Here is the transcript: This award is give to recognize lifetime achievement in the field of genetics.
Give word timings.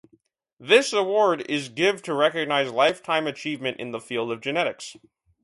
This 0.59 0.93
award 0.93 1.41
is 1.47 1.69
give 1.69 2.01
to 2.05 2.15
recognize 2.15 2.71
lifetime 2.71 3.27
achievement 3.27 3.79
in 3.79 3.91
the 3.91 3.99
field 4.01 4.31
of 4.31 4.41
genetics. 4.41 4.97